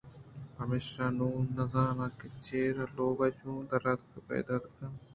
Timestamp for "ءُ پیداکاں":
4.19-4.91